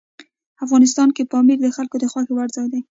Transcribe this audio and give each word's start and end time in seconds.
افغانستان 0.65 1.07
کې 1.15 1.23
پامیر 1.31 1.57
د 1.61 1.67
خلکو 1.77 1.95
د 1.99 2.05
خوښې 2.11 2.33
وړ 2.35 2.47
ځای 2.55 2.67
دی. 2.71 2.79